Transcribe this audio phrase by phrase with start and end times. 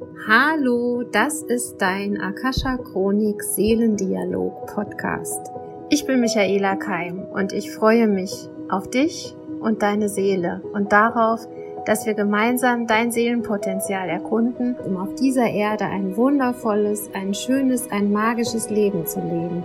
[0.00, 5.50] Hallo, das ist dein Akasha Chronik Seelendialog Podcast.
[5.90, 11.40] Ich bin Michaela Keim und ich freue mich auf dich und deine Seele und darauf,
[11.84, 18.12] dass wir gemeinsam dein Seelenpotenzial erkunden, um auf dieser Erde ein wundervolles, ein schönes, ein
[18.12, 19.64] magisches Leben zu leben.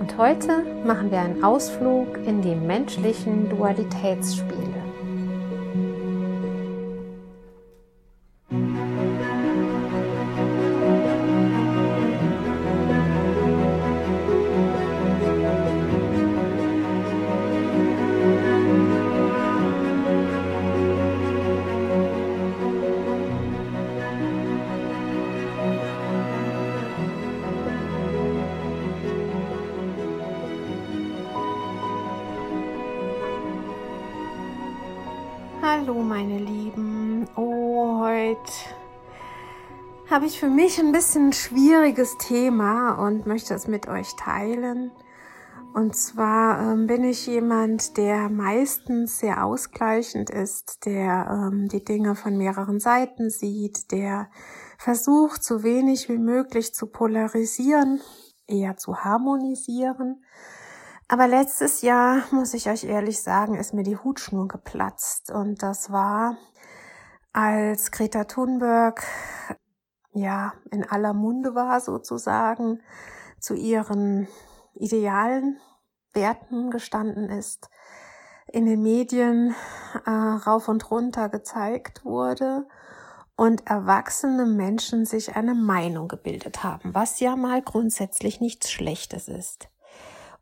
[0.00, 4.77] Und heute machen wir einen Ausflug in die menschlichen Dualitätsspiele.
[36.18, 38.52] Meine Lieben, oh, heute
[40.10, 44.90] habe ich für mich ein bisschen ein schwieriges Thema und möchte es mit euch teilen.
[45.74, 52.16] Und zwar ähm, bin ich jemand, der meistens sehr ausgleichend ist, der ähm, die Dinge
[52.16, 54.28] von mehreren Seiten sieht, der
[54.76, 58.00] versucht, so wenig wie möglich zu polarisieren,
[58.48, 60.24] eher zu harmonisieren
[61.08, 65.30] aber letztes Jahr, muss ich euch ehrlich sagen, ist mir die Hutschnur geplatzt.
[65.30, 66.36] Und das war,
[67.32, 69.02] als Greta Thunberg,
[70.12, 72.82] ja, in aller Munde war sozusagen,
[73.40, 74.28] zu ihren
[74.74, 75.58] idealen
[76.12, 77.70] Werten gestanden ist,
[78.46, 79.54] in den Medien
[80.04, 82.66] äh, rauf und runter gezeigt wurde
[83.36, 89.68] und erwachsene Menschen sich eine Meinung gebildet haben, was ja mal grundsätzlich nichts Schlechtes ist.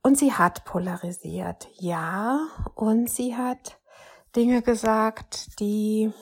[0.06, 2.38] Und sie hat polarisiert, ja.
[2.76, 3.80] Und sie hat
[4.36, 6.12] Dinge gesagt, die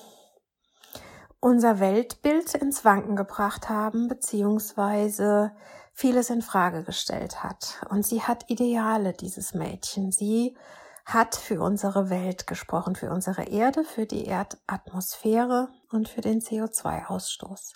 [1.38, 5.52] unser Weltbild ins Wanken gebracht haben, beziehungsweise
[5.92, 7.84] vieles in Frage gestellt hat.
[7.90, 10.12] Und sie hat Ideale, dieses Mädchen.
[10.12, 10.56] Sie
[11.04, 17.74] hat für unsere Welt gesprochen, für unsere Erde, für die Erdatmosphäre und für den CO2-Ausstoß.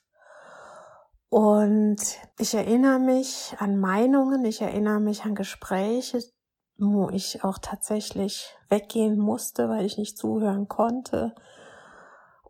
[1.30, 1.98] Und
[2.38, 6.20] ich erinnere mich an Meinungen, ich erinnere mich an Gespräche,
[6.78, 11.34] wo ich auch tatsächlich weggehen musste, weil ich nicht zuhören konnte.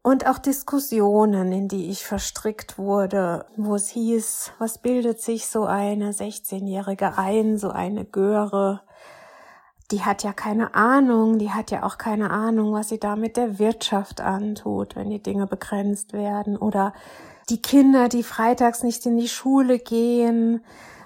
[0.03, 5.65] Und auch Diskussionen, in die ich verstrickt wurde, wo es hieß, was bildet sich so
[5.65, 8.83] eine 16-Jährige ein, so eine Göre,
[9.91, 13.37] die hat ja keine Ahnung, die hat ja auch keine Ahnung, was sie da mit
[13.37, 16.93] der Wirtschaft antut, wenn die Dinge begrenzt werden oder
[17.49, 20.65] die Kinder, die freitags nicht in die Schule gehen,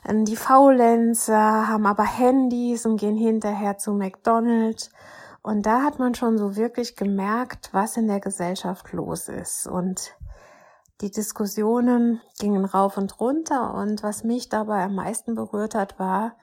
[0.08, 4.91] ähm, die Faulenzer haben aber Handys und gehen hinterher zu McDonald's.
[5.42, 9.66] Und da hat man schon so wirklich gemerkt, was in der Gesellschaft los ist.
[9.66, 10.16] Und
[11.00, 13.75] die Diskussionen gingen rauf und runter.
[13.75, 16.36] Und was mich dabei am meisten berührt hat, war,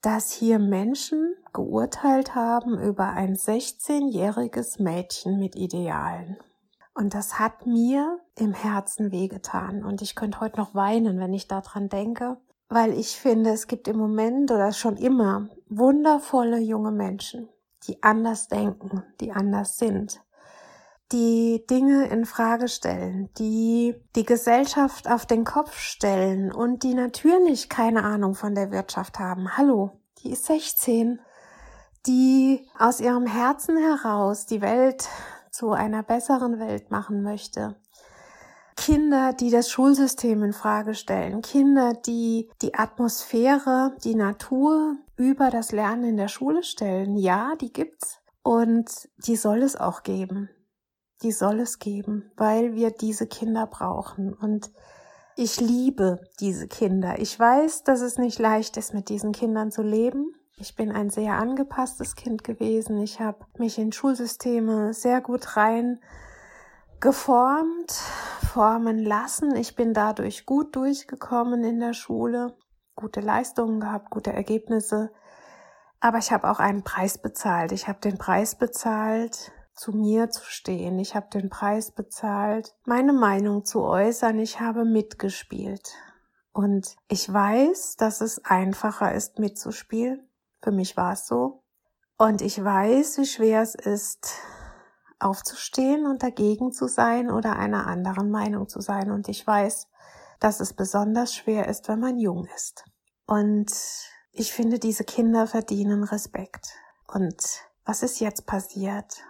[0.00, 6.38] dass hier Menschen geurteilt haben über ein 16-jähriges Mädchen mit Idealen.
[6.94, 9.84] Und das hat mir im Herzen wehgetan.
[9.84, 12.36] Und ich könnte heute noch weinen, wenn ich daran denke,
[12.68, 17.48] weil ich finde, es gibt im Moment oder schon immer wundervolle junge Menschen,
[17.86, 20.20] die anders denken, die anders sind,
[21.12, 27.68] die Dinge in Frage stellen, die die Gesellschaft auf den Kopf stellen und die natürlich
[27.68, 29.56] keine Ahnung von der Wirtschaft haben.
[29.56, 31.20] Hallo, die ist 16,
[32.06, 35.08] die aus ihrem Herzen heraus die Welt
[35.54, 37.76] zu einer besseren Welt machen möchte.
[38.76, 45.70] Kinder, die das Schulsystem in Frage stellen, Kinder, die die Atmosphäre, die Natur über das
[45.70, 47.16] Lernen in der Schule stellen.
[47.16, 50.50] Ja, die gibt's und die soll es auch geben.
[51.22, 54.72] Die soll es geben, weil wir diese Kinder brauchen und
[55.36, 57.18] ich liebe diese Kinder.
[57.20, 60.34] Ich weiß, dass es nicht leicht ist, mit diesen Kindern zu leben.
[60.56, 62.98] Ich bin ein sehr angepasstes Kind gewesen.
[62.98, 66.00] Ich habe mich in Schulsysteme sehr gut rein
[67.00, 67.92] geformt,
[68.52, 69.56] formen lassen.
[69.56, 72.56] Ich bin dadurch gut durchgekommen in der Schule,
[72.94, 75.10] gute Leistungen gehabt, gute Ergebnisse.
[76.00, 77.72] Aber ich habe auch einen Preis bezahlt.
[77.72, 80.98] Ich habe den Preis bezahlt, zu mir zu stehen.
[80.98, 84.38] Ich habe den Preis bezahlt, meine Meinung zu äußern.
[84.38, 85.94] Ich habe mitgespielt.
[86.52, 90.28] Und ich weiß, dass es einfacher ist, mitzuspielen,
[90.64, 91.62] für mich war es so.
[92.16, 94.34] Und ich weiß, wie schwer es ist,
[95.18, 99.10] aufzustehen und dagegen zu sein oder einer anderen Meinung zu sein.
[99.10, 99.88] Und ich weiß,
[100.40, 102.84] dass es besonders schwer ist, wenn man jung ist.
[103.26, 103.72] Und
[104.32, 106.72] ich finde, diese Kinder verdienen Respekt.
[107.12, 107.42] Und
[107.84, 109.22] was ist jetzt passiert?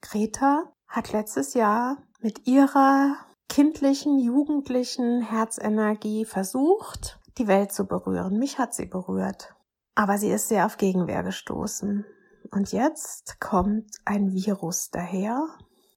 [0.00, 3.16] Greta hat letztes Jahr mit ihrer
[3.48, 8.38] kindlichen, jugendlichen Herzenergie versucht, die Welt zu berühren.
[8.38, 9.55] Mich hat sie berührt.
[9.96, 12.04] Aber sie ist sehr auf Gegenwehr gestoßen.
[12.52, 15.48] Und jetzt kommt ein Virus daher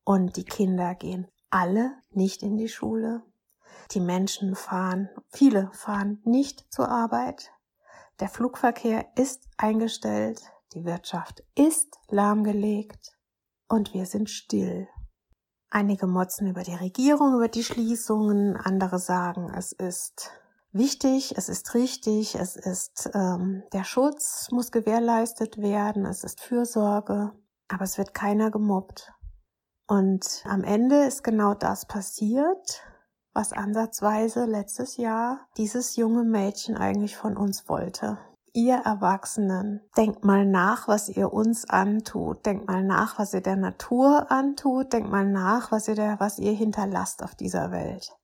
[0.06, 3.24] und die Kinder gehen alle nicht in die Schule.
[3.92, 7.52] Die Menschen fahren, viele fahren nicht zur Arbeit.
[8.22, 10.42] Der Flugverkehr ist eingestellt.
[10.74, 13.18] Die Wirtschaft ist lahmgelegt.
[13.68, 14.88] Und wir sind still.
[15.70, 20.32] Einige motzen über die Regierung, über die Schließungen, andere sagen, es ist
[20.72, 27.32] wichtig, es ist richtig, es ist ähm, der Schutz muss gewährleistet werden, es ist Fürsorge,
[27.68, 29.12] aber es wird keiner gemobbt.
[29.88, 32.84] Und am Ende ist genau das passiert,
[33.34, 38.18] was ansatzweise letztes Jahr dieses junge Mädchen eigentlich von uns wollte
[38.54, 42.46] ihr Erwachsenen, denkt mal nach, was ihr uns antut.
[42.46, 44.94] Denkt mal nach, was ihr der Natur antut.
[44.94, 48.16] Denkt mal nach, was ihr, der, was ihr hinterlasst auf dieser Welt.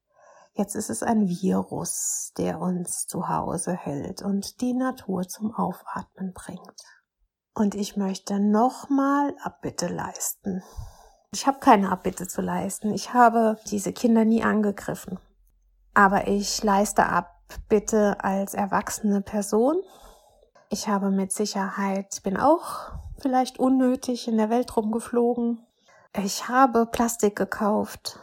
[0.55, 6.33] Jetzt ist es ein Virus, der uns zu Hause hält und die Natur zum Aufatmen
[6.33, 6.81] bringt.
[7.53, 10.63] Und ich möchte nochmal Abbitte leisten.
[11.31, 12.93] Ich habe keine Abbitte zu leisten.
[12.93, 15.19] Ich habe diese Kinder nie angegriffen.
[15.93, 19.81] Aber ich leiste Abbitte als erwachsene Person
[20.69, 25.65] ich habe mit Sicherheit, bin auch vielleicht unnötig in der Welt rumgeflogen.
[26.17, 28.19] Ich habe Plastik gekauft.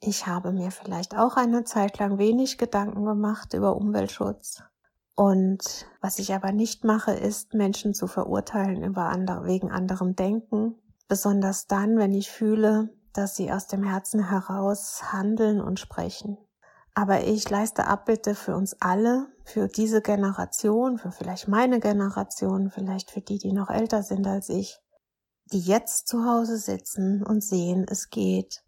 [0.00, 4.62] Ich habe mir vielleicht auch eine Zeit lang wenig Gedanken gemacht über Umweltschutz.
[5.16, 10.76] Und was ich aber nicht mache, ist, Menschen zu verurteilen über andere, wegen anderem Denken.
[11.08, 16.38] Besonders dann, wenn ich fühle, dass sie aus dem Herzen heraus handeln und sprechen.
[16.94, 23.10] Aber ich leiste Abbitte für uns alle, für diese Generation, für vielleicht meine Generation, vielleicht
[23.10, 24.78] für die, die noch älter sind als ich,
[25.52, 28.62] die jetzt zu Hause sitzen und sehen, es geht.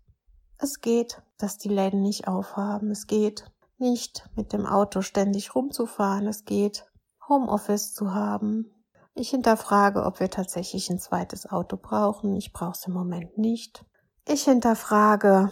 [0.63, 2.91] Es geht, dass die Läden nicht aufhaben.
[2.91, 6.27] Es geht nicht mit dem Auto ständig rumzufahren.
[6.27, 6.85] Es geht,
[7.29, 8.71] Homeoffice zu haben.
[9.15, 12.37] Ich hinterfrage, ob wir tatsächlich ein zweites Auto brauchen.
[12.37, 13.85] Ich brauche es im Moment nicht.
[14.29, 15.51] Ich hinterfrage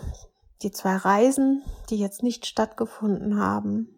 [0.62, 3.88] die zwei Reisen, die jetzt nicht stattgefunden haben.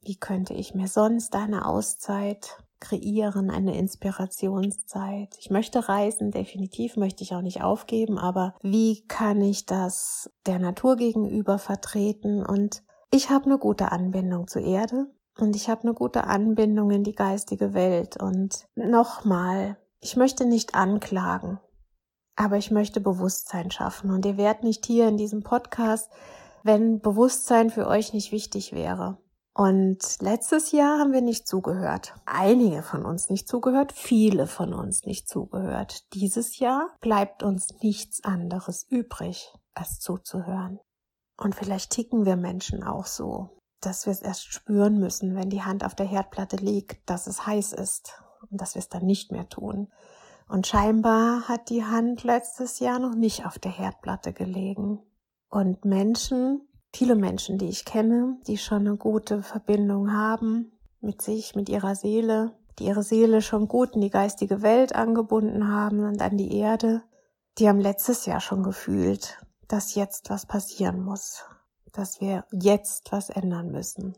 [0.00, 5.34] Wie könnte ich mir sonst eine Auszeit kreieren, eine Inspirationszeit?
[5.40, 10.58] Ich möchte reisen, definitiv möchte ich auch nicht aufgeben, aber wie kann ich das der
[10.58, 12.44] Natur gegenüber vertreten?
[12.44, 15.06] Und ich habe eine gute Anbindung zur Erde
[15.38, 18.20] und ich habe eine gute Anbindung in die geistige Welt.
[18.20, 21.58] Und nochmal, ich möchte nicht anklagen.
[22.36, 24.10] Aber ich möchte Bewusstsein schaffen.
[24.10, 26.10] Und ihr werdet nicht hier in diesem Podcast,
[26.62, 29.18] wenn Bewusstsein für euch nicht wichtig wäre.
[29.56, 32.14] Und letztes Jahr haben wir nicht zugehört.
[32.26, 36.12] Einige von uns nicht zugehört, viele von uns nicht zugehört.
[36.12, 40.80] Dieses Jahr bleibt uns nichts anderes übrig, als zuzuhören.
[41.36, 45.62] Und vielleicht ticken wir Menschen auch so, dass wir es erst spüren müssen, wenn die
[45.62, 48.20] Hand auf der Herdplatte liegt, dass es heiß ist
[48.50, 49.92] und dass wir es dann nicht mehr tun.
[50.48, 55.00] Und scheinbar hat die Hand letztes Jahr noch nicht auf der Herdplatte gelegen.
[55.48, 61.54] Und Menschen, viele Menschen, die ich kenne, die schon eine gute Verbindung haben mit sich,
[61.54, 66.22] mit ihrer Seele, die ihre Seele schon gut in die geistige Welt angebunden haben und
[66.22, 67.02] an die Erde,
[67.58, 69.38] die haben letztes Jahr schon gefühlt,
[69.68, 71.44] dass jetzt was passieren muss,
[71.92, 74.16] dass wir jetzt was ändern müssen.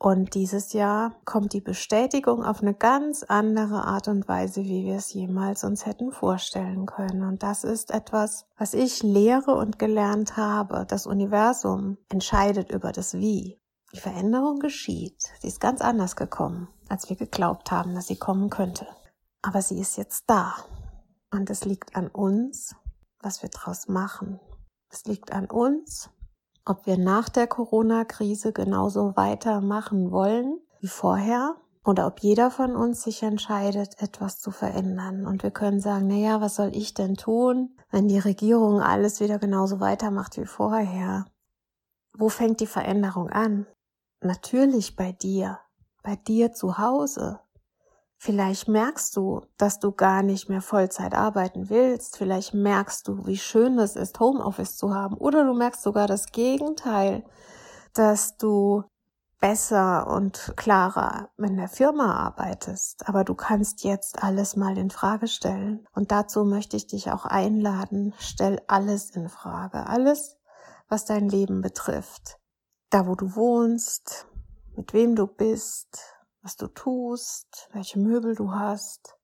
[0.00, 4.94] Und dieses Jahr kommt die Bestätigung auf eine ganz andere Art und Weise, wie wir
[4.94, 7.24] es jemals uns hätten vorstellen können.
[7.24, 10.86] Und das ist etwas, was ich lehre und gelernt habe.
[10.88, 13.60] Das Universum entscheidet über das Wie.
[13.92, 15.20] Die Veränderung geschieht.
[15.40, 18.86] Sie ist ganz anders gekommen, als wir geglaubt haben, dass sie kommen könnte.
[19.42, 20.54] Aber sie ist jetzt da.
[21.32, 22.76] Und es liegt an uns,
[23.20, 24.38] was wir draus machen.
[24.90, 26.10] Es liegt an uns,
[26.68, 33.02] ob wir nach der Corona-Krise genauso weitermachen wollen wie vorher oder ob jeder von uns
[33.02, 35.26] sich entscheidet, etwas zu verändern.
[35.26, 39.20] Und wir können sagen, na ja, was soll ich denn tun, wenn die Regierung alles
[39.20, 41.24] wieder genauso weitermacht wie vorher?
[42.12, 43.66] Wo fängt die Veränderung an?
[44.20, 45.60] Natürlich bei dir,
[46.02, 47.40] bei dir zu Hause,
[48.20, 52.18] Vielleicht merkst du, dass du gar nicht mehr Vollzeit arbeiten willst.
[52.18, 55.16] Vielleicht merkst du, wie schön es ist, Homeoffice zu haben.
[55.16, 57.24] Oder du merkst sogar das Gegenteil,
[57.94, 58.82] dass du
[59.40, 63.08] besser und klarer in der Firma arbeitest.
[63.08, 65.86] Aber du kannst jetzt alles mal in Frage stellen.
[65.92, 68.14] Und dazu möchte ich dich auch einladen.
[68.18, 69.86] Stell alles in Frage.
[69.86, 70.36] Alles,
[70.88, 72.40] was dein Leben betrifft.
[72.90, 74.26] Da, wo du wohnst,
[74.74, 79.18] mit wem du bist, was du tust, welche Möbel du hast,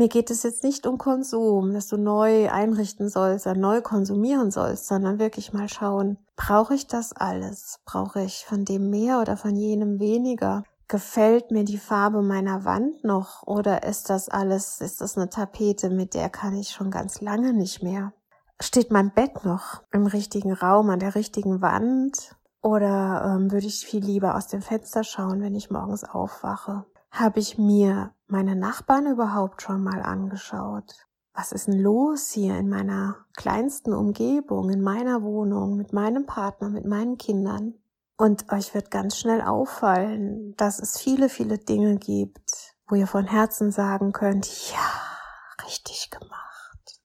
[0.00, 4.50] Mir geht es jetzt nicht um Konsum, dass du neu einrichten sollst, oder neu konsumieren
[4.50, 7.80] sollst, sondern wirklich mal schauen, brauche ich das alles?
[7.84, 10.62] Brauche ich von dem mehr oder von jenem weniger?
[10.88, 15.90] Gefällt mir die Farbe meiner Wand noch oder ist das alles, ist das eine Tapete,
[15.90, 18.12] mit der kann ich schon ganz lange nicht mehr?
[18.58, 22.36] Steht mein Bett noch im richtigen Raum, an der richtigen Wand?
[22.62, 26.84] Oder ähm, würde ich viel lieber aus dem Fenster schauen, wenn ich morgens aufwache?
[27.10, 31.06] Habe ich mir meine Nachbarn überhaupt schon mal angeschaut?
[31.32, 36.68] Was ist denn los hier in meiner kleinsten Umgebung, in meiner Wohnung, mit meinem Partner,
[36.68, 37.74] mit meinen Kindern?
[38.16, 43.24] Und euch wird ganz schnell auffallen, dass es viele, viele Dinge gibt, wo ihr von
[43.24, 47.00] Herzen sagen könnt, ja, richtig gemacht.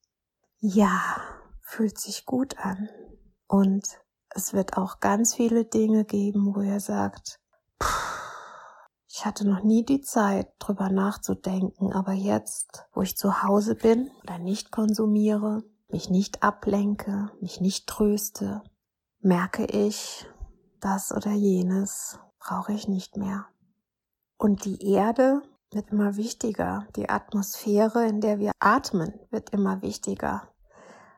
[0.59, 0.99] Ja,
[1.61, 2.89] fühlt sich gut an.
[3.47, 3.85] Und
[4.35, 7.39] es wird auch ganz viele Dinge geben, wo ihr sagt,
[9.07, 14.11] ich hatte noch nie die Zeit, drüber nachzudenken, aber jetzt, wo ich zu Hause bin
[14.23, 18.61] oder nicht konsumiere, mich nicht ablenke, mich nicht tröste,
[19.21, 20.27] merke ich,
[20.81, 23.47] das oder jenes brauche ich nicht mehr.
[24.37, 30.49] Und die Erde wird immer wichtiger, die Atmosphäre, in der wir atmen, wird immer wichtiger.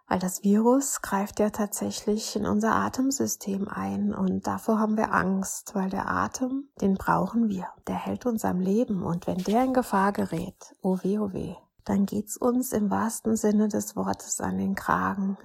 [0.08, 5.76] Weil das Virus greift ja tatsächlich in unser Atemsystem ein und davor haben wir Angst,
[5.76, 7.68] weil der Atem, den brauchen wir.
[7.88, 11.56] Der hält uns am Leben und wenn der in Gefahr gerät, oh weh, oh weh,
[11.84, 15.38] dann geht's uns im wahrsten Sinne des Wortes an den Kragen.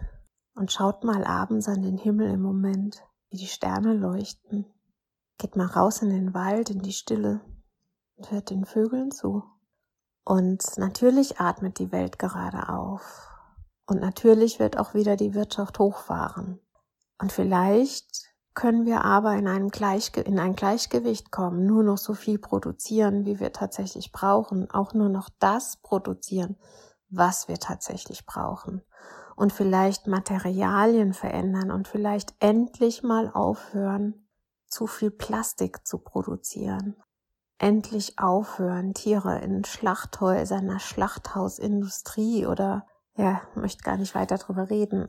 [0.55, 4.67] Und schaut mal abends an den Himmel im Moment, wie die Sterne leuchten.
[5.39, 7.41] Geht mal raus in den Wald, in die Stille
[8.17, 9.43] und hört den Vögeln zu.
[10.25, 13.32] Und natürlich atmet die Welt gerade auf.
[13.93, 16.59] Und natürlich wird auch wieder die Wirtschaft hochfahren.
[17.21, 22.15] Und vielleicht können wir aber in, einem Gleichge in ein Gleichgewicht kommen, nur noch so
[22.15, 26.57] viel produzieren, wie wir tatsächlich brauchen, auch nur noch das produzieren,
[27.11, 28.81] was wir tatsächlich brauchen.
[29.37, 34.27] Und vielleicht Materialien verändern und vielleicht endlich mal aufhören,
[34.69, 36.97] zu viel Plastik zu produzieren.
[37.59, 45.09] Endlich aufhören, Tiere in Schlachthäusern, einer Schlachthausindustrie oder ja, möchte gar nicht weiter drüber reden.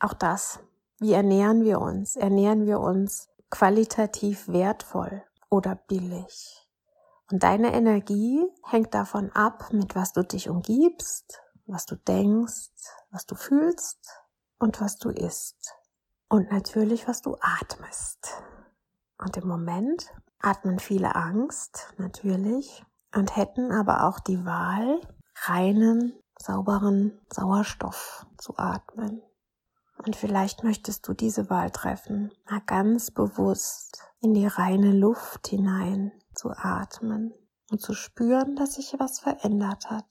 [0.00, 0.60] Auch das.
[0.98, 2.16] Wie ernähren wir uns?
[2.16, 6.66] Ernähren wir uns qualitativ wertvoll oder billig?
[7.30, 12.70] Und deine Energie hängt davon ab, mit was du dich umgibst, was du denkst,
[13.10, 14.22] was du fühlst
[14.58, 15.74] und was du isst.
[16.28, 18.42] Und natürlich, was du atmest.
[19.18, 22.84] Und im Moment atmen viele Angst, natürlich,
[23.14, 25.00] und hätten aber auch die Wahl,
[25.46, 29.22] reinen sauberen Sauerstoff zu atmen.
[30.04, 36.12] Und vielleicht möchtest du diese Wahl treffen, mal ganz bewusst in die reine Luft hinein
[36.34, 37.32] zu atmen
[37.70, 40.06] und zu spüren, dass sich was verändert hat.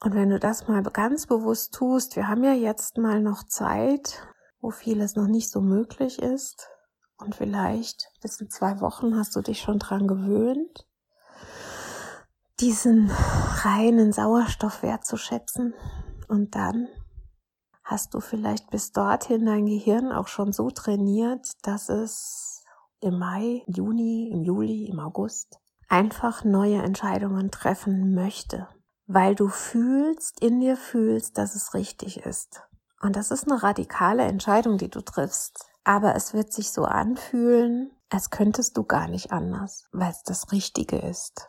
[0.00, 4.26] Und wenn du das mal ganz bewusst tust, wir haben ja jetzt mal noch Zeit,
[4.60, 6.68] wo vieles noch nicht so möglich ist.
[7.18, 10.85] Und vielleicht bis in zwei Wochen hast du dich schon dran gewöhnt
[12.60, 15.74] diesen reinen Sauerstoff wertzuschätzen.
[16.28, 16.88] Und dann
[17.84, 22.64] hast du vielleicht bis dorthin dein Gehirn auch schon so trainiert, dass es
[23.00, 25.58] im Mai, Juni, im Juli, im August
[25.88, 28.68] einfach neue Entscheidungen treffen möchte,
[29.06, 32.62] weil du fühlst, in dir fühlst, dass es richtig ist.
[33.00, 35.64] Und das ist eine radikale Entscheidung, die du triffst.
[35.84, 40.50] Aber es wird sich so anfühlen, als könntest du gar nicht anders, weil es das
[40.50, 41.48] Richtige ist.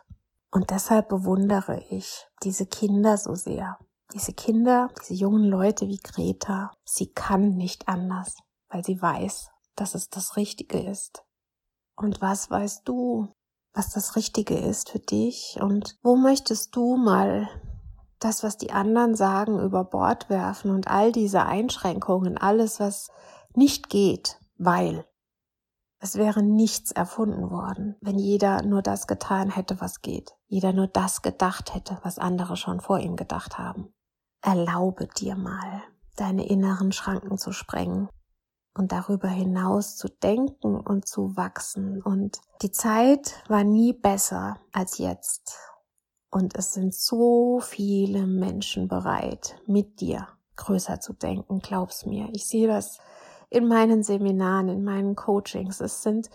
[0.50, 3.78] Und deshalb bewundere ich diese Kinder so sehr.
[4.14, 8.36] Diese Kinder, diese jungen Leute wie Greta, sie kann nicht anders,
[8.70, 11.24] weil sie weiß, dass es das Richtige ist.
[11.94, 13.28] Und was weißt du,
[13.74, 15.58] was das Richtige ist für dich?
[15.60, 17.48] Und wo möchtest du mal
[18.18, 23.10] das, was die anderen sagen, über Bord werfen und all diese Einschränkungen, alles, was
[23.54, 25.04] nicht geht, weil
[26.00, 30.34] es wäre nichts erfunden worden, wenn jeder nur das getan hätte, was geht.
[30.46, 33.92] Jeder nur das gedacht hätte, was andere schon vor ihm gedacht haben.
[34.40, 35.82] Erlaube dir mal,
[36.16, 38.08] deine inneren Schranken zu sprengen
[38.74, 42.00] und darüber hinaus zu denken und zu wachsen.
[42.00, 45.58] Und die Zeit war nie besser als jetzt.
[46.30, 52.28] Und es sind so viele Menschen bereit, mit dir größer zu denken, glaub's mir.
[52.32, 52.98] Ich sehe das
[53.50, 55.80] in meinen Seminaren, in meinen Coachings.
[55.80, 56.30] Es sind,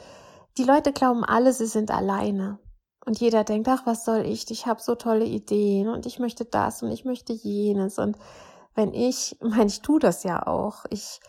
[0.57, 2.59] die Leute glauben alle, sie sind alleine.
[3.05, 4.49] Und jeder denkt, ach, was soll ich?
[4.49, 7.99] Ich habe so tolle Ideen und ich möchte das und ich möchte jenes.
[7.99, 8.17] Und
[8.75, 10.85] wenn ich, meine, ich tue das ja auch.
[10.89, 11.19] Ich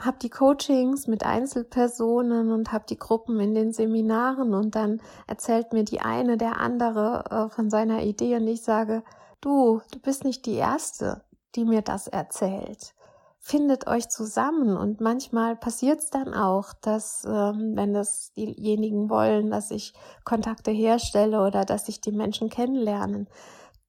[0.00, 5.72] habe die Coachings mit Einzelpersonen und habe die Gruppen in den Seminaren und dann erzählt
[5.72, 9.02] mir die eine der andere äh, von seiner Idee und ich sage,
[9.40, 11.22] du, du bist nicht die Erste,
[11.56, 12.94] die mir das erzählt.
[13.40, 14.76] Findet euch zusammen.
[14.76, 20.70] Und manchmal passiert es dann auch, dass ähm, wenn das diejenigen wollen, dass ich Kontakte
[20.70, 23.28] herstelle oder dass sich die Menschen kennenlernen,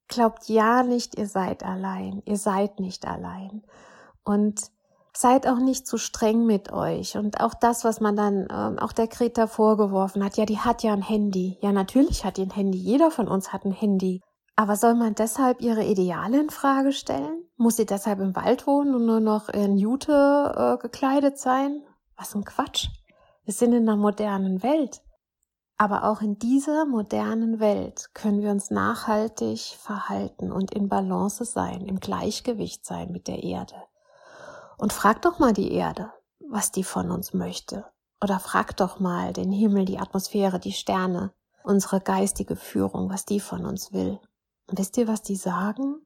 [0.07, 3.63] glaubt ja nicht, ihr seid allein, ihr seid nicht allein.
[4.23, 4.71] Und
[5.15, 7.17] seid auch nicht zu streng mit euch.
[7.17, 10.83] Und auch das, was man dann ähm, auch der Greta vorgeworfen hat, ja, die hat
[10.83, 14.21] ja ein Handy, ja natürlich hat die ein Handy, jeder von uns hat ein Handy,
[14.59, 17.45] aber soll man deshalb ihre Ideale in Frage stellen?
[17.55, 21.81] Muss sie deshalb im Wald wohnen und nur noch in Jute äh, gekleidet sein?
[22.17, 22.89] Was ein Quatsch.
[23.45, 25.01] Wir sind in einer modernen Welt.
[25.77, 31.85] Aber auch in dieser modernen Welt können wir uns nachhaltig verhalten und in Balance sein,
[31.85, 33.75] im Gleichgewicht sein mit der Erde.
[34.77, 36.11] Und frag doch mal die Erde,
[36.49, 37.85] was die von uns möchte.
[38.21, 41.31] Oder frag doch mal den Himmel, die Atmosphäre, die Sterne,
[41.63, 44.19] unsere geistige Führung, was die von uns will.
[44.69, 46.05] Und wisst ihr, was die sagen?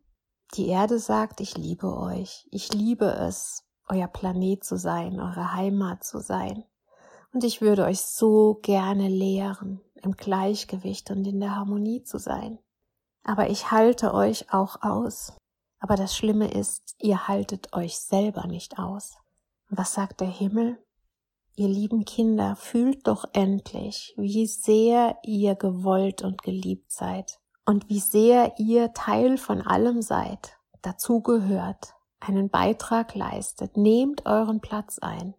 [0.55, 2.47] Die Erde sagt, ich liebe euch.
[2.49, 6.63] Ich liebe es, euer Planet zu sein, eure Heimat zu sein.
[7.33, 12.59] Und ich würde euch so gerne lehren, im Gleichgewicht und in der Harmonie zu sein.
[13.23, 15.33] Aber ich halte euch auch aus.
[15.79, 19.17] Aber das Schlimme ist, ihr haltet euch selber nicht aus.
[19.69, 20.81] Was sagt der Himmel?
[21.55, 27.99] Ihr lieben Kinder, fühlt doch endlich, wie sehr ihr gewollt und geliebt seid und wie
[27.99, 35.33] sehr ihr Teil von allem seid, dazugehört, einen Beitrag leistet, nehmt euren Platz ein,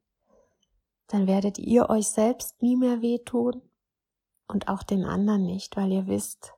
[1.09, 3.63] dann werdet ihr euch selbst nie mehr wehtun
[4.49, 6.55] und auch den anderen nicht, weil ihr wisst,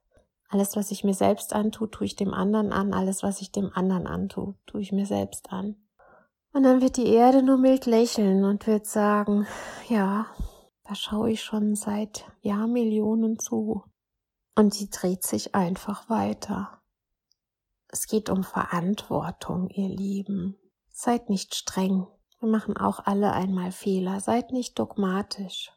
[0.48, 3.70] alles, was ich mir selbst antue, tue ich dem anderen an, alles, was ich dem
[3.74, 5.76] anderen antue, tue ich mir selbst an.
[6.52, 9.46] Und dann wird die Erde nur mild lächeln und wird sagen,
[9.88, 10.26] ja,
[10.84, 13.82] da schaue ich schon seit Jahrmillionen zu.
[14.56, 16.80] Und sie dreht sich einfach weiter.
[17.88, 20.56] Es geht um Verantwortung, ihr Lieben.
[20.90, 22.06] Seid nicht streng.
[22.40, 24.18] Wir machen auch alle einmal Fehler.
[24.20, 25.72] Seid nicht dogmatisch.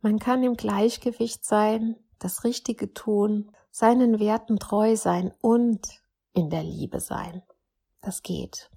[0.00, 5.86] Man kann im Gleichgewicht sein, das Richtige tun, seinen Werten treu sein und
[6.32, 7.42] in der Liebe sein.
[8.00, 8.70] Das geht.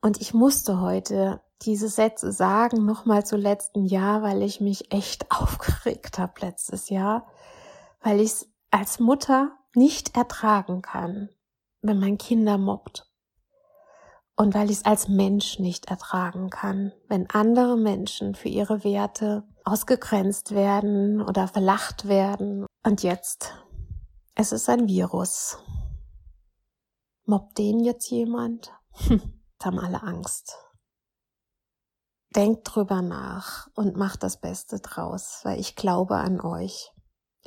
[0.00, 5.30] Und ich musste heute diese Sätze sagen, nochmal zu letzten Jahr, weil ich mich echt
[5.40, 7.26] aufgeregt habe letztes Jahr,
[8.00, 11.30] weil ich es als Mutter nicht ertragen kann,
[11.82, 13.06] wenn man Kinder mobbt.
[14.36, 19.42] Und weil ich es als Mensch nicht ertragen kann, wenn andere Menschen für ihre Werte
[19.64, 22.64] ausgegrenzt werden oder verlacht werden.
[22.84, 23.52] Und jetzt,
[24.34, 25.58] es ist ein Virus.
[27.24, 28.72] Mobbt den jetzt jemand?
[28.92, 30.56] Hm, haben alle Angst.
[32.34, 36.92] Denkt drüber nach und macht das Beste draus, weil ich glaube an euch.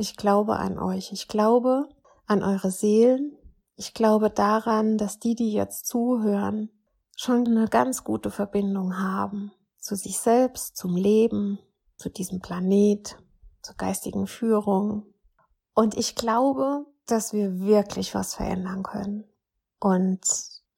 [0.01, 1.11] Ich glaube an euch.
[1.11, 1.87] Ich glaube
[2.25, 3.37] an eure Seelen.
[3.75, 6.71] Ich glaube daran, dass die, die jetzt zuhören,
[7.15, 11.59] schon eine ganz gute Verbindung haben zu sich selbst, zum Leben,
[11.97, 13.15] zu diesem Planet,
[13.61, 15.05] zur geistigen Führung.
[15.75, 19.25] Und ich glaube, dass wir wirklich was verändern können.
[19.79, 20.21] Und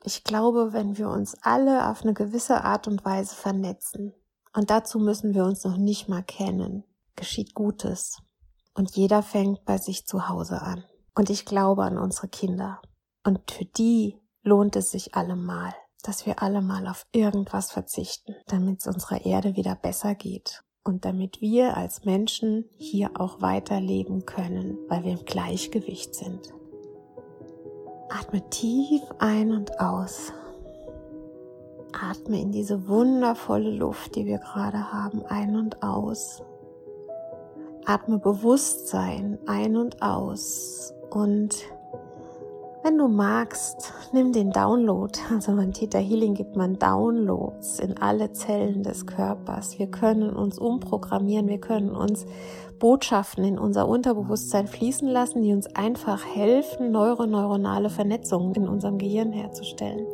[0.03, 4.13] ich glaube, wenn wir uns alle auf eine gewisse Art und Weise vernetzen,
[4.53, 6.83] und dazu müssen wir uns noch nicht mal kennen,
[7.15, 8.21] geschieht Gutes.
[8.75, 10.83] Und jeder fängt bei sich zu Hause an.
[11.15, 12.81] Und ich glaube an unsere Kinder.
[13.23, 18.79] Und für die lohnt es sich allemal, dass wir alle mal auf irgendwas verzichten, damit
[18.79, 20.63] es unserer Erde wieder besser geht.
[20.83, 26.53] Und damit wir als Menschen hier auch weiterleben können, weil wir im Gleichgewicht sind.
[28.09, 30.33] Atme tief ein und aus.
[31.93, 36.43] Atme in diese wundervolle Luft, die wir gerade haben, ein und aus.
[37.85, 41.65] Atme Bewusstsein ein und aus und
[42.85, 45.17] wenn du magst, nimm den Download.
[45.33, 49.79] Also beim Theta Healing gibt man Downloads in alle Zellen des Körpers.
[49.79, 52.25] Wir können uns umprogrammieren, wir können uns
[52.79, 59.31] Botschaften in unser Unterbewusstsein fließen lassen, die uns einfach helfen, neuroneuronale Vernetzungen in unserem Gehirn
[59.31, 60.05] herzustellen.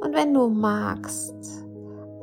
[0.00, 1.65] Und wenn du magst,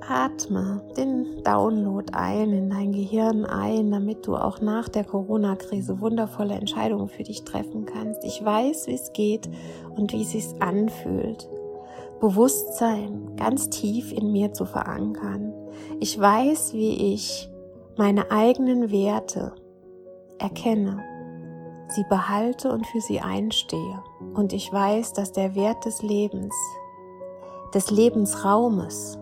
[0.09, 6.55] Atme den Download ein in dein Gehirn ein, damit du auch nach der Corona-Krise wundervolle
[6.55, 8.23] Entscheidungen für dich treffen kannst.
[8.23, 9.49] Ich weiß, wie es geht
[9.95, 11.49] und wie es sich anfühlt.
[12.19, 15.53] Bewusstsein ganz tief in mir zu verankern.
[15.99, 17.49] Ich weiß, wie ich
[17.97, 19.53] meine eigenen Werte
[20.39, 21.03] erkenne,
[21.89, 24.01] sie behalte und für sie einstehe.
[24.33, 26.55] Und ich weiß, dass der Wert des Lebens,
[27.73, 29.19] des Lebensraumes,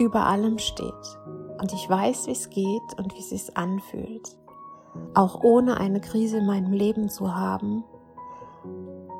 [0.00, 1.18] über allem steht.
[1.60, 4.36] Und ich weiß, wie es geht und wie es sich anfühlt.
[5.14, 7.84] Auch ohne eine Krise in meinem Leben zu haben,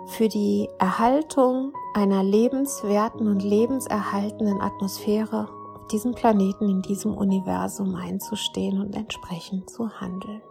[0.07, 8.81] für die Erhaltung einer lebenswerten und lebenserhaltenden Atmosphäre auf diesem Planeten, in diesem Universum einzustehen
[8.81, 10.43] und entsprechend zu handeln.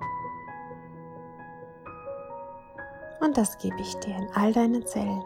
[3.22, 5.24] Und das gebe ich dir in all deine Zellen,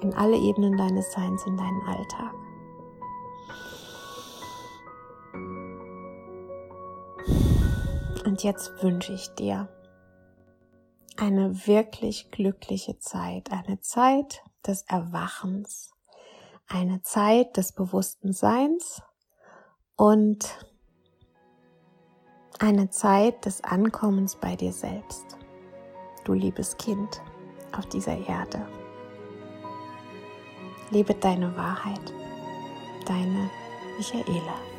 [0.00, 2.43] in alle Ebenen deines Seins, in deinen Alltag.
[8.34, 9.68] Und jetzt wünsche ich dir
[11.16, 15.92] eine wirklich glückliche Zeit, eine Zeit des Erwachens,
[16.66, 19.02] eine Zeit des bewussten Seins
[19.94, 20.66] und
[22.58, 25.38] eine Zeit des Ankommens bei dir selbst,
[26.24, 27.22] du liebes Kind
[27.70, 28.66] auf dieser Erde.
[30.90, 32.12] Lebe deine Wahrheit,
[33.06, 33.48] deine
[33.96, 34.73] Michaela.